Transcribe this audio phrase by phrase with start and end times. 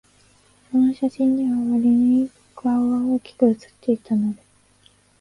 [0.71, 4.41] その写真には、わりに顔が大きく写っていたので、